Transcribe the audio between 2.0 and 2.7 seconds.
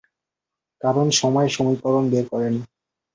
বের হবে না।